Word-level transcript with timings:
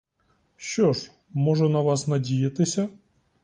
Що 0.55 0.93
ж, 0.93 1.11
можу 1.33 1.69
на 1.69 1.81
вас 1.81 2.07
надіятися? 2.07 2.89